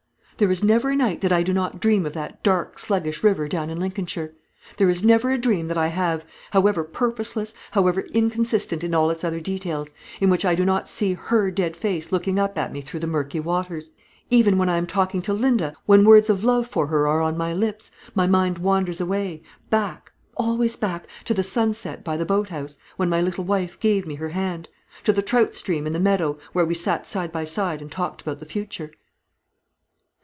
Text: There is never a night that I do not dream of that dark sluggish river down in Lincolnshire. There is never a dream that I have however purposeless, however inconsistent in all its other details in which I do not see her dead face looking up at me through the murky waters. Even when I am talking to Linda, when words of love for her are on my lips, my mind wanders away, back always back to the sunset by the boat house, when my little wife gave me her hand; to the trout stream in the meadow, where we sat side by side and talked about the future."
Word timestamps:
There 0.37 0.49
is 0.49 0.63
never 0.63 0.89
a 0.89 0.95
night 0.95 1.21
that 1.21 1.31
I 1.31 1.43
do 1.43 1.53
not 1.53 1.79
dream 1.79 2.03
of 2.03 2.13
that 2.13 2.41
dark 2.41 2.79
sluggish 2.79 3.21
river 3.23 3.47
down 3.47 3.69
in 3.69 3.79
Lincolnshire. 3.79 4.33
There 4.77 4.89
is 4.89 5.03
never 5.03 5.29
a 5.31 5.37
dream 5.37 5.67
that 5.67 5.77
I 5.77 5.89
have 5.89 6.25
however 6.49 6.83
purposeless, 6.83 7.53
however 7.73 8.01
inconsistent 8.11 8.83
in 8.83 8.95
all 8.95 9.11
its 9.11 9.23
other 9.23 9.39
details 9.39 9.93
in 10.19 10.31
which 10.31 10.43
I 10.43 10.55
do 10.55 10.65
not 10.65 10.89
see 10.89 11.13
her 11.13 11.51
dead 11.51 11.77
face 11.77 12.11
looking 12.11 12.39
up 12.39 12.57
at 12.57 12.73
me 12.73 12.81
through 12.81 13.01
the 13.01 13.05
murky 13.05 13.39
waters. 13.39 13.91
Even 14.31 14.57
when 14.57 14.67
I 14.67 14.77
am 14.77 14.87
talking 14.87 15.21
to 15.21 15.33
Linda, 15.33 15.75
when 15.85 16.03
words 16.05 16.27
of 16.27 16.43
love 16.43 16.65
for 16.67 16.87
her 16.87 17.07
are 17.07 17.21
on 17.21 17.37
my 17.37 17.53
lips, 17.53 17.91
my 18.15 18.25
mind 18.25 18.57
wanders 18.57 18.99
away, 18.99 19.43
back 19.69 20.11
always 20.35 20.75
back 20.75 21.05
to 21.25 21.35
the 21.35 21.43
sunset 21.43 22.03
by 22.03 22.17
the 22.17 22.25
boat 22.25 22.49
house, 22.49 22.79
when 22.97 23.09
my 23.09 23.21
little 23.21 23.43
wife 23.43 23.79
gave 23.79 24.07
me 24.07 24.15
her 24.15 24.29
hand; 24.29 24.69
to 25.03 25.13
the 25.13 25.21
trout 25.21 25.53
stream 25.53 25.85
in 25.85 25.93
the 25.93 25.99
meadow, 25.99 26.39
where 26.51 26.65
we 26.65 26.73
sat 26.73 27.07
side 27.07 27.31
by 27.31 27.43
side 27.43 27.79
and 27.79 27.91
talked 27.91 28.23
about 28.23 28.39
the 28.39 28.45
future." 28.47 28.89